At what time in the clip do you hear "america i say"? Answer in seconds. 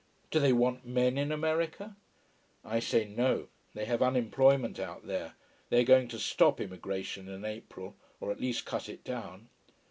1.31-3.05